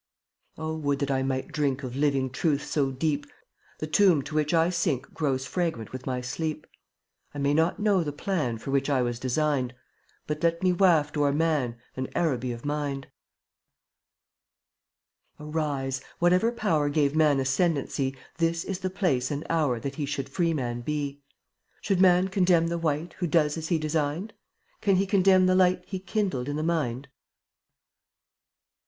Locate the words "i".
1.11-1.21, 4.51-4.71, 7.35-7.37, 8.89-9.03